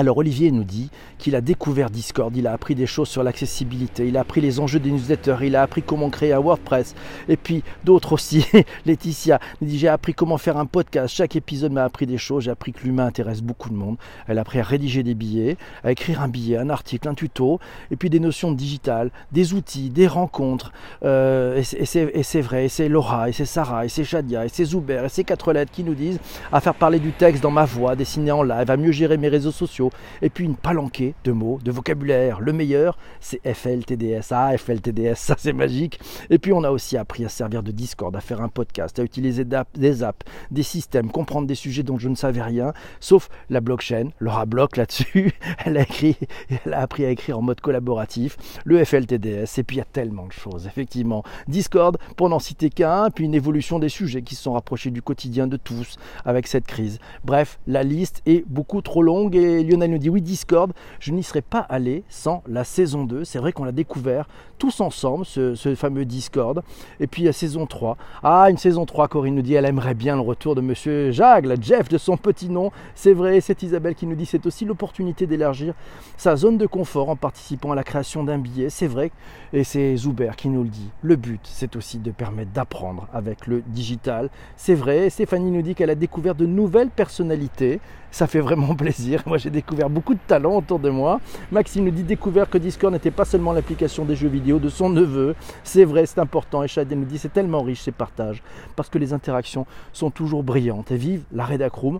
Alors 0.00 0.16
Olivier 0.16 0.50
nous 0.50 0.64
dit 0.64 0.88
qu'il 1.18 1.36
a 1.36 1.42
découvert 1.42 1.90
Discord, 1.90 2.34
il 2.34 2.46
a 2.46 2.54
appris 2.54 2.74
des 2.74 2.86
choses 2.86 3.10
sur 3.10 3.22
l'accessibilité, 3.22 4.08
il 4.08 4.16
a 4.16 4.20
appris 4.20 4.40
les 4.40 4.58
enjeux 4.58 4.78
des 4.78 4.90
newsletters, 4.90 5.36
il 5.42 5.54
a 5.56 5.60
appris 5.60 5.82
comment 5.82 6.08
créer 6.08 6.32
un 6.32 6.38
WordPress. 6.38 6.94
Et 7.28 7.36
puis 7.36 7.62
d'autres 7.84 8.14
aussi, 8.14 8.46
Laetitia 8.86 9.40
nous 9.60 9.68
dit 9.68 9.78
j'ai 9.78 9.88
appris 9.88 10.14
comment 10.14 10.38
faire 10.38 10.56
un 10.56 10.64
podcast, 10.64 11.14
chaque 11.14 11.36
épisode 11.36 11.72
m'a 11.72 11.84
appris 11.84 12.06
des 12.06 12.16
choses, 12.16 12.44
j'ai 12.44 12.50
appris 12.50 12.72
que 12.72 12.82
l'humain 12.82 13.04
intéresse 13.04 13.42
beaucoup 13.42 13.68
de 13.68 13.74
monde. 13.74 13.98
Elle 14.26 14.38
a 14.38 14.40
appris 14.40 14.58
à 14.58 14.62
rédiger 14.62 15.02
des 15.02 15.12
billets, 15.12 15.58
à 15.84 15.92
écrire 15.92 16.22
un 16.22 16.28
billet, 16.28 16.56
un 16.56 16.70
article, 16.70 17.06
un 17.06 17.12
tuto, 17.12 17.60
et 17.90 17.96
puis 17.96 18.08
des 18.08 18.20
notions 18.20 18.52
digitales, 18.52 19.10
des 19.32 19.52
outils, 19.52 19.90
des 19.90 20.06
rencontres. 20.06 20.72
Euh, 21.04 21.60
et 21.60 22.22
c'est 22.22 22.40
vrai, 22.40 22.68
c'est 22.68 22.88
Laura, 22.88 23.28
et 23.28 23.32
c'est 23.32 23.44
Sarah, 23.44 23.84
et 23.84 23.90
c'est 23.90 24.04
Shadia, 24.04 24.46
et 24.46 24.48
c'est 24.48 24.64
Zuber, 24.64 25.02
et 25.04 25.10
c'est 25.10 25.24
quatre 25.24 25.52
lettres 25.52 25.72
qui 25.72 25.84
nous 25.84 25.94
disent 25.94 26.20
à 26.52 26.62
faire 26.62 26.74
parler 26.74 27.00
du 27.00 27.12
texte 27.12 27.42
dans 27.42 27.50
ma 27.50 27.66
voix, 27.66 27.96
dessiner 27.96 28.32
en 28.32 28.42
live, 28.42 28.70
à 28.70 28.78
mieux 28.78 28.92
gérer 28.92 29.18
mes 29.18 29.28
réseaux 29.28 29.52
sociaux 29.52 29.89
et 30.22 30.30
puis 30.30 30.44
une 30.44 30.56
palanquée 30.56 31.14
de 31.24 31.32
mots, 31.32 31.58
de 31.62 31.70
vocabulaire. 31.70 32.40
Le 32.40 32.52
meilleur, 32.52 32.98
c'est 33.20 33.40
FLTDS. 33.44 34.32
Ah, 34.32 34.56
FLTDS, 34.56 35.14
ça 35.16 35.34
c'est 35.38 35.52
magique. 35.52 36.00
Et 36.30 36.38
puis 36.38 36.52
on 36.52 36.64
a 36.64 36.70
aussi 36.70 36.96
appris 36.96 37.24
à 37.24 37.28
servir 37.28 37.62
de 37.62 37.70
Discord, 37.70 38.14
à 38.14 38.20
faire 38.20 38.40
un 38.40 38.48
podcast, 38.48 38.98
à 38.98 39.02
utiliser 39.02 39.44
des 39.74 40.02
apps, 40.02 40.24
des 40.50 40.62
systèmes, 40.62 41.10
comprendre 41.10 41.46
des 41.46 41.54
sujets 41.54 41.82
dont 41.82 41.98
je 41.98 42.08
ne 42.08 42.14
savais 42.14 42.42
rien, 42.42 42.72
sauf 43.00 43.28
la 43.48 43.60
blockchain. 43.60 44.10
Laura 44.18 44.46
Block 44.46 44.76
là-dessus, 44.76 45.32
elle 45.64 45.76
a 45.76 45.82
écrit, 45.82 46.16
elle 46.64 46.74
a 46.74 46.80
appris 46.80 47.04
à 47.04 47.10
écrire 47.10 47.38
en 47.38 47.42
mode 47.42 47.60
collaboratif, 47.60 48.36
le 48.64 48.84
FLTDS, 48.84 49.58
et 49.58 49.62
puis 49.62 49.76
il 49.76 49.78
y 49.78 49.82
a 49.82 49.86
tellement 49.86 50.26
de 50.26 50.32
choses, 50.32 50.66
effectivement. 50.66 51.22
Discord, 51.48 51.98
pour 52.16 52.28
n'en 52.28 52.38
citer 52.38 52.70
qu'un, 52.70 53.10
puis 53.10 53.24
une 53.24 53.34
évolution 53.34 53.78
des 53.78 53.88
sujets 53.88 54.22
qui 54.22 54.34
se 54.34 54.42
sont 54.42 54.52
rapprochés 54.52 54.90
du 54.90 55.02
quotidien 55.02 55.46
de 55.46 55.56
tous 55.56 55.96
avec 56.24 56.46
cette 56.46 56.66
crise. 56.66 56.98
Bref, 57.24 57.58
la 57.66 57.82
liste 57.82 58.22
est 58.26 58.44
beaucoup 58.46 58.82
trop 58.82 59.02
longue 59.02 59.36
et 59.36 59.62
Lionel 59.62 59.79
nous 59.88 59.98
dit 59.98 60.10
oui, 60.10 60.22
Discord, 60.22 60.72
je 60.98 61.12
n'y 61.12 61.22
serais 61.22 61.42
pas 61.42 61.60
allé 61.60 62.04
sans 62.08 62.42
la 62.46 62.64
saison 62.64 63.04
2. 63.04 63.24
C'est 63.24 63.38
vrai 63.38 63.52
qu'on 63.52 63.64
l'a 63.64 63.72
découvert 63.72 64.26
tous 64.58 64.80
ensemble, 64.80 65.24
ce, 65.24 65.54
fameux 65.74 66.04
Discord. 66.04 66.62
Et 67.00 67.06
puis 67.06 67.22
la 67.22 67.32
saison 67.32 67.66
3. 67.66 67.96
Ah, 68.22 68.50
une 68.50 68.58
saison 68.58 68.84
3, 68.84 69.08
Corinne 69.08 69.34
nous 69.34 69.42
dit, 69.42 69.54
elle 69.54 69.64
aimerait 69.64 69.94
bien 69.94 70.16
le 70.16 70.20
retour 70.20 70.54
de 70.54 70.60
Monsieur 70.60 71.10
Jagle, 71.10 71.56
Jeff 71.60 71.88
de 71.88 71.98
son 71.98 72.16
petit 72.16 72.48
nom. 72.48 72.70
C'est 72.94 73.14
vrai, 73.14 73.40
c'est 73.40 73.62
Isabelle 73.62 73.94
qui 73.94 74.06
nous 74.06 74.16
dit, 74.16 74.26
c'est 74.26 74.46
aussi 74.46 74.64
l'opportunité 74.64 75.26
d'élargir 75.26 75.74
sa 76.16 76.36
zone 76.36 76.58
de 76.58 76.66
confort 76.66 77.08
en 77.08 77.16
participant 77.16 77.72
à 77.72 77.74
la 77.74 77.84
création 77.84 78.24
d'un 78.24 78.38
billet. 78.38 78.70
C'est 78.70 78.86
vrai, 78.86 79.10
et 79.52 79.64
c'est 79.64 79.96
Zuber 79.96 80.32
qui 80.36 80.48
nous 80.48 80.62
le 80.62 80.68
dit. 80.68 80.90
Le 81.02 81.16
but, 81.16 81.40
c'est 81.44 81.76
aussi 81.76 81.98
de 81.98 82.10
permettre 82.10 82.52
d'apprendre 82.52 83.08
avec 83.12 83.46
le 83.46 83.62
digital. 83.66 84.30
C'est 84.56 84.74
vrai, 84.74 85.10
Stéphanie 85.10 85.50
nous 85.50 85.62
dit 85.62 85.74
qu'elle 85.74 85.90
a 85.90 85.94
découvert 85.94 86.34
de 86.34 86.46
nouvelles 86.46 86.90
personnalités. 86.90 87.80
Ça 88.10 88.26
fait 88.26 88.40
vraiment 88.40 88.74
plaisir. 88.74 89.22
Moi, 89.26 89.38
j'ai 89.38 89.50
découvert 89.50 89.88
beaucoup 89.88 90.14
de 90.14 90.20
talents 90.26 90.56
autour 90.56 90.78
de 90.78 90.90
moi. 90.90 91.20
Maxime 91.52 91.84
nous 91.84 91.90
dit 91.90 92.02
découvert 92.02 92.50
que 92.50 92.58
Discord 92.58 92.92
n'était 92.92 93.10
pas 93.10 93.24
seulement 93.24 93.52
l'application 93.52 94.04
des 94.04 94.16
jeux 94.16 94.28
vidéo 94.28 94.58
de 94.58 94.68
son 94.68 94.90
neveu. 94.90 95.34
C'est 95.64 95.84
vrai, 95.84 96.06
c'est 96.06 96.18
important. 96.18 96.62
Et 96.62 96.68
Shadé 96.68 96.96
nous 96.96 97.04
dit 97.04 97.18
c'est 97.18 97.32
tellement 97.32 97.62
riche 97.62 97.82
ces 97.82 97.92
partages 97.92 98.42
parce 98.76 98.88
que 98.88 98.98
les 98.98 99.12
interactions 99.12 99.66
sont 99.92 100.10
toujours 100.10 100.42
brillantes. 100.42 100.90
Et 100.90 100.96
vive 100.96 101.22
la 101.32 101.44
Redacroom 101.44 101.98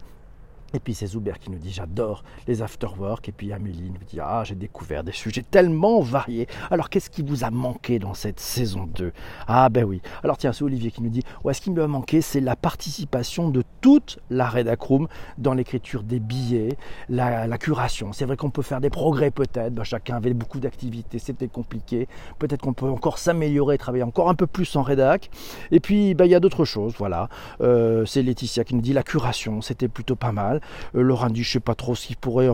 et 0.74 0.80
puis 0.80 0.94
c'est 0.94 1.06
Zuber 1.06 1.38
qui 1.40 1.50
nous 1.50 1.58
dit 1.58 1.72
j'adore 1.72 2.24
les 2.46 2.62
afterwork. 2.62 3.28
Et 3.28 3.32
puis 3.32 3.52
Amélie 3.52 3.90
nous 3.90 4.04
dit 4.06 4.18
ah 4.20 4.42
j'ai 4.44 4.54
découvert 4.54 5.04
des 5.04 5.12
sujets 5.12 5.44
tellement 5.48 6.00
variés. 6.00 6.46
Alors 6.70 6.90
qu'est-ce 6.90 7.10
qui 7.10 7.22
vous 7.22 7.44
a 7.44 7.50
manqué 7.50 7.98
dans 7.98 8.14
cette 8.14 8.40
saison 8.40 8.88
2 8.94 9.12
Ah 9.46 9.68
ben 9.68 9.84
oui. 9.84 10.00
Alors 10.22 10.36
tiens 10.38 10.52
c'est 10.52 10.64
Olivier 10.64 10.90
qui 10.90 11.02
nous 11.02 11.10
dit 11.10 11.22
ouais, 11.44 11.54
ce 11.54 11.60
qui 11.60 11.70
me 11.70 11.82
a 11.82 11.86
manqué 11.86 12.20
c'est 12.20 12.40
la 12.40 12.56
participation 12.56 13.48
de 13.48 13.62
toute 13.80 14.18
la 14.30 14.48
Redacroom 14.48 15.08
dans 15.38 15.54
l'écriture 15.54 16.02
des 16.02 16.20
billets, 16.20 16.76
la, 17.08 17.58
curation. 17.58 18.12
C'est 18.12 18.24
vrai 18.24 18.36
qu'on 18.36 18.50
peut 18.50 18.62
faire 18.62 18.80
des 18.80 18.90
progrès 18.90 19.30
peut-être. 19.30 19.74
Ben, 19.74 19.84
chacun 19.84 20.16
avait 20.16 20.34
beaucoup 20.34 20.60
d'activités, 20.60 21.18
c'était 21.18 21.48
compliqué. 21.48 22.08
Peut-être 22.38 22.62
qu'on 22.62 22.72
peut 22.72 22.88
encore 22.88 23.18
s'améliorer, 23.18 23.76
travailler 23.78 24.04
encore 24.04 24.28
un 24.28 24.34
peu 24.34 24.46
plus 24.46 24.76
en 24.76 24.82
rédac. 24.82 25.30
Et 25.70 25.80
puis 25.80 26.14
ben, 26.14 26.24
il 26.24 26.30
y 26.30 26.34
a 26.34 26.40
d'autres 26.40 26.64
choses. 26.64 26.94
Voilà. 26.98 27.28
Euh, 27.60 28.04
c'est 28.06 28.22
Laetitia 28.22 28.64
qui 28.64 28.74
nous 28.74 28.80
dit 28.80 28.92
la 28.92 29.02
curation 29.02 29.60
c'était 29.60 29.88
plutôt 29.88 30.16
pas 30.16 30.32
mal. 30.32 30.59
Euh, 30.94 31.02
Laurent 31.02 31.28
dit, 31.28 31.42
je 31.42 31.48
ne 31.48 31.52
sais 31.52 31.60
pas 31.60 31.74
trop 31.74 31.94
qu'il 31.94 32.16
pourrait 32.16 32.48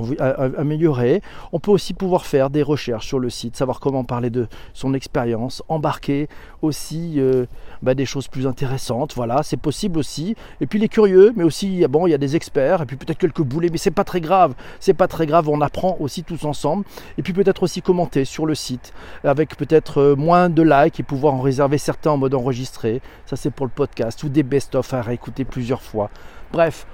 améliorer. 0.58 1.22
On 1.52 1.60
peut 1.60 1.70
aussi 1.70 1.94
pouvoir 1.94 2.26
faire 2.26 2.50
des 2.50 2.62
recherches 2.62 3.06
sur 3.06 3.18
le 3.18 3.30
site, 3.30 3.56
savoir 3.56 3.80
comment 3.80 4.04
parler 4.04 4.30
de 4.30 4.48
son 4.74 4.94
expérience, 4.94 5.62
embarquer 5.68 6.28
aussi 6.62 7.14
euh, 7.18 7.46
bah, 7.82 7.94
des 7.94 8.06
choses 8.06 8.28
plus 8.28 8.46
intéressantes. 8.46 9.14
Voilà, 9.14 9.42
c'est 9.42 9.56
possible 9.56 9.98
aussi. 9.98 10.34
Et 10.60 10.66
puis 10.66 10.78
les 10.78 10.88
curieux, 10.88 11.32
mais 11.36 11.44
aussi, 11.44 11.86
bon, 11.88 12.06
il 12.06 12.10
y 12.10 12.14
a 12.14 12.18
des 12.18 12.36
experts, 12.36 12.82
et 12.82 12.86
puis 12.86 12.96
peut-être 12.96 13.18
quelques 13.18 13.42
boulets, 13.42 13.68
mais 13.70 13.78
c'est 13.78 13.90
pas 13.90 14.04
très 14.04 14.20
grave. 14.20 14.54
C'est 14.80 14.94
pas 14.94 15.08
très 15.08 15.26
grave, 15.26 15.48
on 15.48 15.60
apprend 15.60 15.96
aussi 16.00 16.22
tous 16.22 16.44
ensemble. 16.44 16.84
Et 17.18 17.22
puis 17.22 17.32
peut-être 17.32 17.62
aussi 17.62 17.82
commenter 17.82 18.24
sur 18.24 18.46
le 18.46 18.54
site, 18.54 18.92
avec 19.24 19.56
peut-être 19.56 19.98
euh, 19.98 20.16
moins 20.16 20.48
de 20.48 20.62
likes 20.62 21.00
et 21.00 21.02
pouvoir 21.02 21.34
en 21.34 21.40
réserver 21.40 21.78
certains 21.78 22.10
en 22.10 22.16
mode 22.16 22.34
enregistré. 22.34 23.00
Ça, 23.26 23.36
c'est 23.36 23.50
pour 23.50 23.66
le 23.66 23.72
podcast, 23.72 24.22
ou 24.22 24.28
des 24.28 24.42
best-of 24.42 24.92
à 24.94 25.02
réécouter 25.02 25.44
plusieurs 25.44 25.82
fois. 25.82 26.10
Bref, 26.52 26.86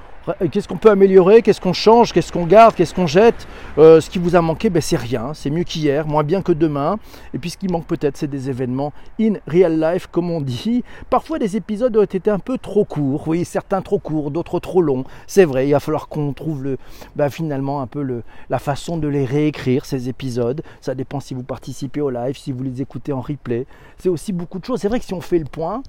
Qu'est-ce 0.52 0.68
qu'on 0.68 0.76
peut 0.76 0.90
améliorer? 0.90 1.42
Qu'est-ce 1.42 1.60
qu'on 1.60 1.72
change? 1.72 2.12
Qu'est-ce 2.12 2.32
qu'on 2.32 2.46
garde? 2.46 2.74
Qu'est-ce 2.74 2.94
qu'on 2.94 3.08
jette? 3.08 3.46
Euh, 3.78 4.00
Ce 4.00 4.08
qui 4.08 4.18
vous 4.18 4.36
a 4.36 4.40
manqué, 4.40 4.70
ben, 4.70 4.80
c'est 4.80 4.96
rien. 4.96 5.34
C'est 5.34 5.50
mieux 5.50 5.64
qu'hier, 5.64 6.06
moins 6.06 6.22
bien 6.22 6.42
que 6.42 6.52
demain. 6.52 6.98
Et 7.34 7.38
puis 7.38 7.50
ce 7.50 7.56
qui 7.56 7.66
manque 7.66 7.86
peut-être, 7.86 8.16
c'est 8.16 8.28
des 8.28 8.48
événements 8.48 8.92
in 9.20 9.34
real 9.48 9.80
life, 9.80 10.06
comme 10.06 10.30
on 10.30 10.40
dit. 10.40 10.84
Parfois, 11.10 11.38
des 11.38 11.56
épisodes 11.56 11.96
ont 11.96 12.02
été 12.02 12.30
un 12.30 12.38
peu 12.38 12.56
trop 12.56 12.84
courts. 12.84 13.26
Oui, 13.26 13.44
certains 13.44 13.82
trop 13.82 13.98
courts, 13.98 14.30
d'autres 14.30 14.60
trop 14.60 14.80
longs. 14.80 15.04
C'est 15.26 15.44
vrai, 15.44 15.66
il 15.66 15.72
va 15.72 15.80
falloir 15.80 16.08
qu'on 16.08 16.32
trouve 16.32 16.62
le, 16.62 16.78
ben, 17.16 17.28
finalement 17.28 17.82
un 17.82 17.86
peu 17.88 18.02
le, 18.02 18.22
la 18.48 18.58
façon 18.60 18.98
de 18.98 19.08
les 19.08 19.24
réécrire, 19.24 19.84
ces 19.84 20.08
épisodes. 20.08 20.62
Ça 20.80 20.94
dépend 20.94 21.18
si 21.18 21.34
vous 21.34 21.42
participez 21.42 22.00
au 22.00 22.10
live, 22.10 22.36
si 22.38 22.52
vous 22.52 22.62
les 22.62 22.80
écoutez 22.80 23.12
en 23.12 23.20
replay. 23.20 23.66
C'est 23.98 24.08
aussi 24.08 24.32
beaucoup 24.32 24.60
de 24.60 24.64
choses. 24.64 24.80
C'est 24.80 24.88
vrai 24.88 25.00
que 25.00 25.04
si 25.04 25.14
on 25.14 25.20
fait 25.20 25.38
le 25.38 25.46
point, 25.46 25.82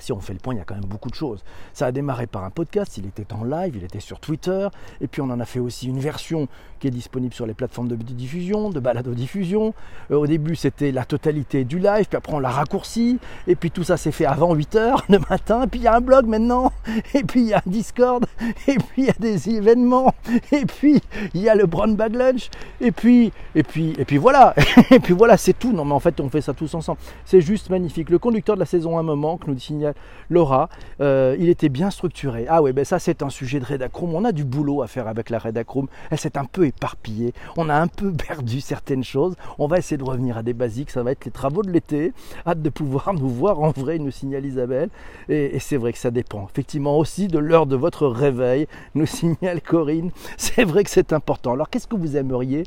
si 0.00 0.12
on 0.12 0.20
fait 0.20 0.32
le 0.32 0.38
point, 0.38 0.54
il 0.54 0.58
y 0.58 0.60
a 0.60 0.64
quand 0.64 0.74
même 0.74 0.84
beaucoup 0.84 1.10
de 1.10 1.14
choses. 1.14 1.44
Ça 1.72 1.86
a 1.86 1.92
démarré 1.92 2.26
par 2.26 2.44
un 2.44 2.50
podcast, 2.50 2.96
il 2.98 3.06
était 3.06 3.32
en 3.32 3.44
live, 3.44 3.76
il 3.76 3.84
était 3.84 4.00
sur 4.00 4.20
Twitter, 4.20 4.68
et 5.00 5.06
puis 5.06 5.20
on 5.20 5.30
en 5.30 5.40
a 5.40 5.44
fait 5.44 5.60
aussi 5.60 5.88
une 5.88 6.00
version 6.00 6.48
qui 6.78 6.88
est 6.88 6.92
disponible 6.92 7.34
sur 7.34 7.46
les 7.46 7.54
plateformes 7.54 7.88
de 7.88 7.96
diffusion, 7.96 8.70
de 8.70 8.80
balado-diffusion. 8.80 9.74
Euh, 10.10 10.16
au 10.16 10.26
début, 10.26 10.54
c'était 10.56 10.92
la 10.92 11.04
totalité 11.04 11.64
du 11.64 11.78
live, 11.78 12.06
puis 12.08 12.16
après 12.16 12.32
on 12.32 12.38
l'a 12.38 12.50
raccourci, 12.50 13.18
et 13.46 13.56
puis 13.56 13.70
tout 13.70 13.84
ça 13.84 13.96
s'est 13.96 14.12
fait 14.12 14.26
avant 14.26 14.54
8h 14.54 15.02
le 15.08 15.18
matin, 15.30 15.62
et 15.62 15.66
puis 15.66 15.80
il 15.80 15.84
y 15.84 15.88
a 15.88 15.96
un 15.96 16.00
blog 16.00 16.26
maintenant, 16.26 16.72
et 17.14 17.24
puis 17.24 17.40
il 17.40 17.48
y 17.48 17.54
a 17.54 17.58
un 17.58 17.70
Discord, 17.70 18.24
et 18.66 18.76
puis 18.76 19.02
il 19.02 19.04
y 19.06 19.10
a 19.10 19.14
des 19.18 19.50
événements, 19.50 20.14
et 20.52 20.64
puis 20.66 21.02
il 21.34 21.42
y 21.42 21.48
a 21.48 21.54
le 21.54 21.66
Brown 21.66 21.94
Bag 21.96 22.14
Lunch, 22.14 22.50
et 22.80 22.92
puis, 22.92 23.32
et 23.54 23.62
puis, 23.62 23.94
et 23.98 24.04
puis 24.04 24.16
voilà, 24.16 24.54
et 24.90 25.00
puis 25.00 25.14
voilà, 25.14 25.36
c'est 25.36 25.58
tout. 25.58 25.72
Non 25.72 25.84
mais 25.84 25.94
en 25.94 26.00
fait, 26.00 26.20
on 26.20 26.28
fait 26.28 26.40
ça 26.40 26.54
tous 26.54 26.74
ensemble. 26.74 26.98
C'est 27.24 27.40
juste 27.40 27.70
magnifique. 27.70 28.10
Le 28.10 28.18
conducteur 28.18 28.54
de 28.54 28.60
la 28.60 28.66
saison 28.66 28.98
un 28.98 29.02
moment 29.02 29.36
que 29.36 29.50
nous 29.50 29.58
signale 29.58 29.87
Laura, 30.30 30.68
euh, 31.00 31.36
il 31.38 31.48
était 31.48 31.68
bien 31.68 31.90
structuré. 31.90 32.46
Ah 32.48 32.62
ouais, 32.62 32.72
ben 32.72 32.84
ça 32.84 32.98
c'est 32.98 33.22
un 33.22 33.30
sujet 33.30 33.60
de 33.60 33.64
Redacroom. 33.64 34.14
On 34.14 34.24
a 34.24 34.32
du 34.32 34.44
boulot 34.44 34.82
à 34.82 34.86
faire 34.86 35.08
avec 35.08 35.30
la 35.30 35.38
Redacroom. 35.38 35.88
Elle 36.10 36.18
s'est 36.18 36.38
un 36.38 36.44
peu 36.44 36.66
éparpillée. 36.66 37.32
On 37.56 37.68
a 37.68 37.74
un 37.74 37.86
peu 37.86 38.12
perdu 38.28 38.60
certaines 38.60 39.04
choses. 39.04 39.34
On 39.58 39.66
va 39.66 39.78
essayer 39.78 39.96
de 39.96 40.04
revenir 40.04 40.38
à 40.38 40.42
des 40.42 40.54
basiques. 40.54 40.90
Ça 40.90 41.02
va 41.02 41.12
être 41.12 41.24
les 41.24 41.30
travaux 41.30 41.62
de 41.62 41.70
l'été. 41.70 42.12
Hâte 42.46 42.62
de 42.62 42.70
pouvoir 42.70 43.12
nous 43.14 43.28
voir 43.28 43.60
en 43.60 43.70
vrai, 43.70 43.98
nous 43.98 44.10
signale 44.10 44.44
Isabelle. 44.44 44.90
Et, 45.28 45.56
et 45.56 45.58
c'est 45.58 45.76
vrai 45.76 45.92
que 45.92 45.98
ça 45.98 46.10
dépend. 46.10 46.46
Effectivement 46.50 46.98
aussi 46.98 47.28
de 47.28 47.38
l'heure 47.38 47.66
de 47.66 47.76
votre 47.76 48.06
réveil, 48.06 48.66
nous 48.94 49.06
signale 49.06 49.60
Corinne. 49.60 50.10
C'est 50.36 50.64
vrai 50.64 50.84
que 50.84 50.90
c'est 50.90 51.12
important. 51.12 51.52
Alors 51.52 51.70
qu'est-ce 51.70 51.86
que 51.86 51.96
vous 51.96 52.16
aimeriez 52.16 52.64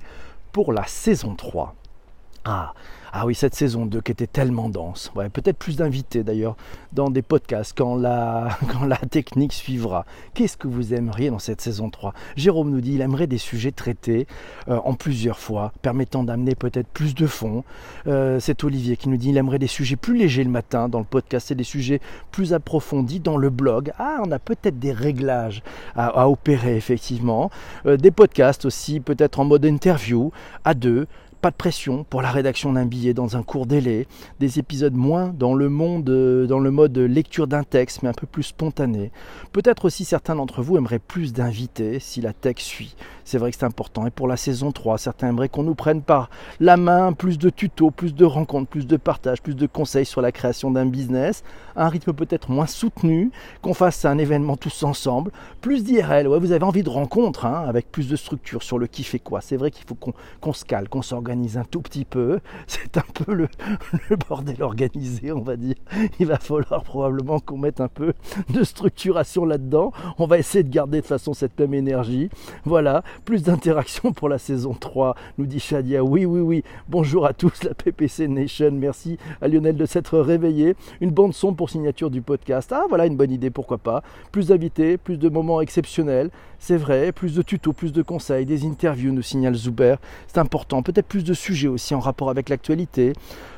pour 0.52 0.74
la 0.74 0.86
saison 0.86 1.36
3 1.36 1.76
Ah, 2.46 2.74
ah 3.14 3.26
oui, 3.26 3.36
cette 3.36 3.56
saison 3.56 3.86
2 3.86 4.00
qui 4.02 4.12
était 4.14 4.28
tellement 4.28 4.70
dense. 4.70 5.12
Ouais, 5.16 5.28
peut-être 5.28 5.58
plus 5.58 5.76
d'invités 5.76 6.24
d'ailleurs 6.24 6.56
dans 6.94 7.10
des 7.10 7.22
podcasts 7.22 7.78
quand 7.78 7.96
la, 7.96 8.58
technique 9.10 9.52
suivra. 9.52 10.06
Qu'est-ce 10.34 10.56
que 10.56 10.68
vous 10.70 10.94
aimeriez 10.94 11.30
dans 11.30 11.40
cette 11.40 11.60
saison 11.60 11.90
3 11.90 12.14
Jérôme 12.38 12.70
nous 12.70 12.80
dit 12.80 12.92
qu'il 12.92 13.02
aimerait 13.02 13.28
des 13.28 13.38
sujets 13.38 13.72
traités 13.72 14.28
euh, 14.70 14.80
en 14.86 14.94
plusieurs 14.94 15.40
fois, 15.40 15.74
permettant 15.82 16.24
d'amener 16.24 16.56
peut-être 16.56 16.88
plus 16.88 17.14
de 17.14 17.28
fond. 17.28 17.66
Euh, 18.08 18.40
c'est 18.40 18.64
Olivier 18.64 18.96
qui 18.96 19.10
nous 19.10 19.18
dit 19.18 19.28
qu'il 19.28 19.38
aimerait 19.38 19.60
des 19.60 19.68
sujets 19.68 19.98
plus 19.98 20.18
légers 20.18 20.46
le 20.46 20.50
matin 20.50 20.88
dans 20.88 21.00
le 21.00 21.06
podcast 21.06 21.52
et 21.52 21.56
des 21.56 21.66
sujets 21.66 22.00
plus 22.32 22.54
approfondis 22.54 23.20
dans 23.20 23.38
le 23.38 23.50
blog. 23.50 23.92
Ah, 24.00 24.22
on 24.26 24.32
a 24.32 24.40
peut-être 24.40 24.80
des 24.80 24.94
réglages 24.94 25.64
à, 25.96 26.30
opérer 26.30 26.78
effectivement. 26.78 27.52
Euh, 27.86 27.98
des 27.98 28.12
podcasts 28.12 28.64
aussi, 28.64 29.02
peut-être 29.02 29.40
en 29.40 29.46
mode 29.46 29.66
interview, 29.66 30.32
à 30.64 30.74
deux 30.74 31.08
pas 31.42 31.50
de 31.50 31.56
pression 31.56 32.04
pour 32.04 32.22
la 32.22 32.30
rédaction 32.30 32.74
d'un 32.74 32.86
billet 32.86 33.16
dans 33.16 33.36
un 33.36 33.42
court 33.42 33.66
délai, 33.66 34.08
des 34.40 34.60
épisodes 34.60 34.94
moins 34.94 35.34
dans 35.36 35.56
le 35.56 35.70
monde, 35.70 36.08
euh, 36.10 36.46
dans 36.46 36.60
le 36.60 36.70
mode 36.70 36.96
lecture 37.00 37.48
d'un 37.48 37.64
texte, 37.64 38.04
mais 38.04 38.10
un 38.10 38.14
peu 38.14 38.28
plus 38.28 38.44
spontané. 38.44 39.12
Peut-être 39.52 39.86
aussi 39.86 40.06
certains 40.06 40.36
d'entre 40.36 40.62
vous 40.62 40.78
aimeraient 40.78 41.00
plus 41.00 41.34
d'invités 41.34 42.00
si 42.00 42.22
la 42.22 42.32
tech 42.32 42.58
suit. 42.58 42.96
C'est 43.26 43.40
vrai 43.40 43.52
que 43.52 43.58
c'est 43.58 43.66
important. 43.66 44.06
Et 44.06 44.12
pour 44.12 44.28
la 44.28 44.38
saison 44.38 44.72
3, 44.72 45.00
certains 45.00 45.30
aimeraient 45.30 45.50
qu'on 45.50 45.64
nous 45.64 45.74
prenne 45.74 46.04
par 46.04 46.30
la 46.60 46.78
main, 46.78 47.12
plus 47.14 47.40
de 47.40 47.50
tutos, 47.50 47.90
plus 47.90 48.14
de 48.14 48.26
rencontres, 48.26 48.70
plus 48.70 48.86
de 48.86 48.98
partages, 48.98 49.42
plus 49.42 49.56
de 49.56 49.66
conseils 49.66 50.06
sur 50.06 50.22
la 50.22 50.32
création 50.32 50.70
d'un 50.70 50.86
business, 50.86 51.44
un 51.76 51.90
rythme 51.90 52.14
peut-être 52.14 52.52
moins 52.52 52.68
soutenu, 52.68 53.32
qu'on 53.64 53.74
fasse 53.74 54.06
un 54.06 54.18
événement 54.20 54.58
tous 54.58 54.84
ensemble, 54.84 55.32
plus 55.60 55.84
d'IRL. 55.84 56.28
Ouais, 56.28 56.40
vous 56.40 56.52
avez 56.52 56.66
envie 56.66 56.84
de 56.84 56.90
rencontres, 56.90 57.46
hein, 57.46 57.64
avec 57.68 57.92
plus 57.92 58.08
de 58.08 58.16
structure 58.16 58.62
sur 58.62 58.78
le 58.78 58.86
qui 58.86 59.04
fait 59.04 59.20
quoi. 59.20 59.42
C'est 59.42 59.58
vrai 59.58 59.72
qu'il 59.72 59.86
faut 59.88 59.96
qu'on 59.96 60.54
se 60.54 60.66
cale, 60.66 60.88
qu'on 60.88 61.02
s'organise 61.02 61.31
un 61.32 61.64
tout 61.70 61.82
petit 61.82 62.06
peu. 62.06 62.40
C'est 62.68 62.98
un 62.98 63.04
peu 63.14 63.34
le, 63.34 63.48
bordel 64.28 64.62
organisé, 64.62 65.32
on 65.32 65.42
va 65.42 65.56
dire. 65.56 65.76
Il 66.20 66.28
va 66.28 66.38
falloir 66.38 66.84
probablement 66.84 67.40
qu'on 67.40 67.58
mette 67.58 67.82
un 67.82 67.88
peu 67.88 68.14
de 68.50 68.64
structuration 68.64 69.46
là-dedans. 69.46 69.92
On 70.18 70.28
va 70.28 70.38
essayer 70.38 70.64
de 70.64 70.70
garder 70.70 71.02
de 71.02 71.06
façon 71.06 71.34
cette 71.34 71.60
même 71.60 71.74
énergie. 71.74 72.30
Voilà, 72.66 73.04
plus 73.26 73.44
d'interaction 73.44 74.14
pour 74.14 74.30
la 74.30 74.38
saison 74.38 74.74
3, 74.74 75.16
nous 75.38 75.46
dit 75.46 75.60
Shadia. 75.60 76.04
Oui, 76.04 76.26
oui, 76.26 76.42
oui. 76.42 76.64
Bonjour 76.90 77.26
à 77.26 77.34
tous, 77.34 77.64
la 77.64 77.74
PPC 77.74 78.28
Nation. 78.28 78.72
Merci 78.72 79.18
à 79.42 79.48
Lionel 79.48 79.76
de 79.76 79.86
s'être 79.86 80.20
réveillé. 80.20 80.76
Une 81.00 81.12
bande 81.12 81.34
son 81.34 81.54
pour 81.54 81.70
signature 81.70 82.10
du 82.10 82.22
podcast. 82.22 82.72
Ah, 82.72 82.86
voilà 82.90 83.06
une 83.06 83.18
bonne 83.18 83.32
idée, 83.32 83.50
pourquoi 83.50 83.78
pas. 83.78 84.04
Plus 84.32 84.48
d'invités, 84.48 84.98
plus 84.98 85.18
de 85.18 85.30
moments 85.30 85.62
exceptionnels. 85.62 86.30
C'est 86.64 86.78
vrai, 86.78 87.12
plus 87.12 87.34
de 87.34 87.42
tutos, 87.42 87.74
plus 87.74 87.92
de 87.92 88.04
conseils, 88.04 88.46
des 88.46 88.66
interviews, 88.66 89.12
nous 89.12 89.24
signale 89.24 89.56
Zuber. 89.56 89.96
C'est 90.28 90.38
important. 90.38 90.84
Peut-être 90.84 91.08
plus 91.08 91.21
de 91.24 91.34
sujets 91.34 91.68
aussi 91.68 91.96
en 91.96 92.00
rapport 92.00 92.30
avec 92.30 92.50
l'actualité. 92.50 93.14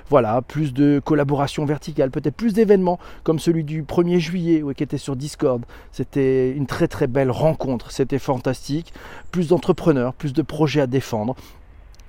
Voilà, 0.10 0.41
plus 0.41 0.74
de 0.74 1.01
collaboration 1.03 1.65
verticale, 1.65 2.12
peut-être 2.12 2.36
plus 2.36 2.53
d'événements 2.53 3.00
comme 3.24 3.39
celui 3.39 3.63
du 3.63 3.84
1er 3.84 4.20
juillet 4.20 4.63
qui 4.75 4.84
était 4.84 4.98
sur 4.98 5.15
Discord. 5.15 5.63
C'était 5.91 6.51
une 6.51 6.67
très 6.67 6.88
très 6.88 7.08
belle 7.08 7.32
rencontre, 7.32 7.91
c'était 7.91 8.20
fantastique. 8.20 8.93
Plus 9.32 9.48
d'entrepreneurs, 9.48 10.13
plus 10.13 10.34
de 10.34 10.41
projets 10.41 10.82
à 10.82 10.88
défendre. 10.88 11.36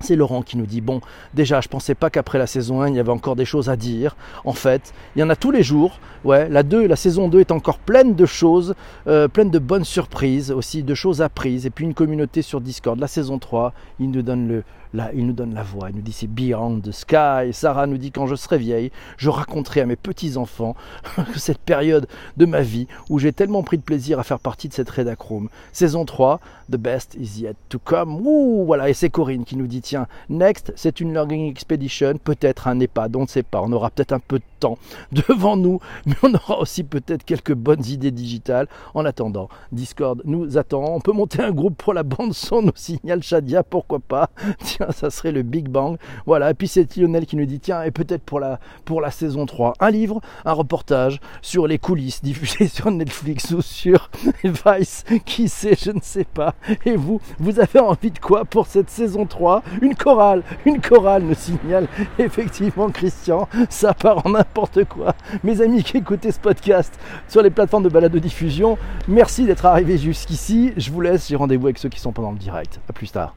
C'est 0.01 0.15
Laurent 0.15 0.41
qui 0.41 0.57
nous 0.57 0.65
dit 0.65 0.81
Bon, 0.81 0.99
déjà, 1.33 1.61
je 1.61 1.69
pensais 1.69 1.95
pas 1.95 2.09
qu'après 2.09 2.37
la 2.37 2.47
saison 2.47 2.81
1, 2.81 2.89
il 2.89 2.95
y 2.95 2.99
avait 2.99 3.11
encore 3.11 3.35
des 3.35 3.45
choses 3.45 3.69
à 3.69 3.75
dire. 3.75 4.15
En 4.43 4.53
fait, 4.53 4.93
il 5.15 5.19
y 5.19 5.23
en 5.23 5.29
a 5.29 5.35
tous 5.35 5.51
les 5.51 5.63
jours. 5.63 5.99
Ouais, 6.25 6.49
la 6.49 6.63
2, 6.63 6.85
la 6.87 6.95
saison 6.95 7.29
2 7.29 7.39
est 7.39 7.51
encore 7.51 7.79
pleine 7.79 8.13
de 8.13 8.25
choses, 8.25 8.75
euh, 9.07 9.27
pleine 9.27 9.51
de 9.51 9.59
bonnes 9.59 9.85
surprises, 9.85 10.51
aussi 10.51 10.83
de 10.83 10.93
choses 10.93 11.21
apprises. 11.21 11.65
Et 11.65 11.69
puis 11.69 11.85
une 11.85 11.93
communauté 11.93 12.41
sur 12.41 12.61
Discord. 12.61 12.99
La 12.99 13.07
saison 13.07 13.39
3, 13.39 13.73
il 13.99 14.11
nous 14.11 14.21
donne 14.21 14.47
le, 14.47 14.63
Là, 14.95 15.11
il 15.13 15.27
nous 15.27 15.33
donne 15.33 15.53
la 15.53 15.61
voix, 15.61 15.89
il 15.89 15.97
nous 15.97 16.01
dit 16.01 16.13
c'est 16.13 16.25
Beyond 16.25 16.79
the 16.79 16.93
Sky. 16.93 17.51
Sarah 17.51 17.85
nous 17.85 17.97
dit 17.97 18.11
quand 18.11 18.27
je 18.27 18.35
serai 18.35 18.57
vieille, 18.57 18.91
je 19.17 19.29
raconterai 19.29 19.81
à 19.81 19.85
mes 19.85 19.97
petits-enfants 19.97 20.73
cette 21.35 21.57
période 21.57 22.07
de 22.37 22.45
ma 22.45 22.61
vie 22.61 22.87
où 23.09 23.19
j'ai 23.19 23.33
tellement 23.33 23.61
pris 23.61 23.77
de 23.77 23.81
plaisir 23.81 24.19
à 24.19 24.23
faire 24.23 24.39
partie 24.39 24.69
de 24.69 24.73
cette 24.73 24.89
Redacroom. 24.89 25.49
Saison 25.73 26.05
3, 26.05 26.39
The 26.71 26.77
Best 26.77 27.17
is 27.19 27.41
Yet 27.41 27.55
to 27.67 27.77
Come. 27.77 28.25
Ouh, 28.25 28.63
voilà, 28.65 28.89
et 28.89 28.93
c'est 28.93 29.09
Corinne 29.09 29.43
qui 29.43 29.57
nous 29.57 29.67
dit 29.67 29.81
tiens, 29.81 30.07
next, 30.29 30.71
c'est 30.77 31.01
une 31.01 31.11
Learning 31.11 31.49
Expedition, 31.49 32.17
peut-être 32.23 32.69
un 32.69 32.79
EHPAD, 32.79 33.17
on 33.17 33.23
ne 33.23 33.27
sait 33.27 33.43
pas, 33.43 33.61
on 33.61 33.73
aura 33.73 33.89
peut-être 33.89 34.13
un 34.13 34.19
peu 34.19 34.39
de 34.39 34.45
temps 34.61 34.77
devant 35.11 35.57
nous, 35.57 35.81
mais 36.05 36.15
on 36.23 36.33
aura 36.33 36.59
aussi 36.59 36.85
peut-être 36.85 37.25
quelques 37.25 37.53
bonnes 37.53 37.85
idées 37.85 38.11
digitales. 38.11 38.69
En 38.93 39.03
attendant, 39.03 39.49
Discord 39.73 40.21
nous 40.23 40.57
attend, 40.57 40.95
on 40.95 41.01
peut 41.01 41.11
monter 41.11 41.41
un 41.41 41.51
groupe 41.51 41.75
pour 41.77 41.93
la 41.93 42.03
bande 42.03 42.33
son, 42.33 42.61
nous 42.61 42.71
signale 42.75 43.21
Shadia, 43.21 43.61
pourquoi 43.61 43.99
pas. 43.99 44.29
Tiens, 44.59 44.84
ça 44.91 45.09
serait 45.09 45.31
le 45.31 45.43
Big 45.43 45.69
Bang. 45.69 45.97
Voilà, 46.25 46.51
et 46.51 46.53
puis 46.53 46.67
c'est 46.67 46.95
Lionel 46.95 47.25
qui 47.25 47.35
nous 47.35 47.45
dit, 47.45 47.59
tiens, 47.59 47.83
et 47.83 47.91
peut-être 47.91 48.23
pour 48.23 48.39
la, 48.39 48.59
pour 48.85 49.01
la 49.01 49.11
saison 49.11 49.45
3, 49.45 49.73
un 49.79 49.89
livre, 49.89 50.21
un 50.45 50.53
reportage 50.53 51.19
sur 51.41 51.67
les 51.67 51.79
coulisses 51.79 52.23
diffusées 52.23 52.67
sur 52.75 52.91
Netflix 52.91 53.51
ou 53.51 53.61
sur 53.61 54.09
Vice, 54.43 55.03
qui 55.25 55.49
sait, 55.49 55.75
je 55.81 55.91
ne 55.91 56.01
sais 56.01 56.25
pas. 56.25 56.55
Et 56.85 56.95
vous, 56.95 57.19
vous 57.39 57.59
avez 57.59 57.79
envie 57.79 58.11
de 58.11 58.19
quoi 58.19 58.45
pour 58.45 58.67
cette 58.67 58.89
saison 58.89 59.25
3 59.25 59.63
Une 59.81 59.95
chorale, 59.95 60.43
une 60.65 60.81
chorale, 60.81 61.23
me 61.23 61.33
signale 61.33 61.87
effectivement 62.19 62.89
Christian, 62.89 63.47
ça 63.69 63.93
part 63.93 64.25
en 64.25 64.31
n'importe 64.31 64.85
quoi. 64.85 65.15
Mes 65.43 65.61
amis 65.61 65.83
qui 65.83 65.97
écoutaient 65.97 66.31
ce 66.31 66.39
podcast 66.39 66.97
sur 67.27 67.41
les 67.41 67.49
plateformes 67.49 67.83
de 67.83 67.89
balade 67.89 68.11
de 68.11 68.19
diffusion, 68.19 68.77
merci 69.07 69.45
d'être 69.45 69.65
arrivés 69.65 69.97
jusqu'ici. 69.97 70.73
Je 70.77 70.91
vous 70.91 71.01
laisse, 71.01 71.27
j'ai 71.27 71.35
rendez-vous 71.35 71.67
avec 71.67 71.77
ceux 71.77 71.89
qui 71.89 71.99
sont 71.99 72.11
pendant 72.11 72.31
le 72.31 72.37
direct. 72.37 72.79
A 72.89 72.93
plus 72.93 73.11
tard. 73.11 73.35